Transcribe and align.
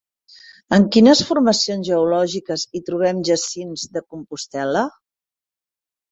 En 0.75 0.85
quines 0.93 1.19
formacions 1.25 1.85
geològiques 1.89 2.63
hi 2.71 2.81
trobem 2.87 3.19
jacints 3.27 3.83
de 3.99 4.03
Compostel·la? 4.15 4.83